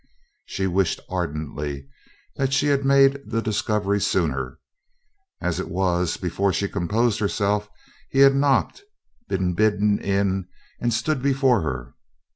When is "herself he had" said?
7.19-8.33